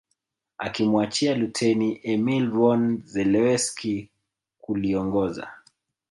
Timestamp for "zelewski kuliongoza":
3.05-5.47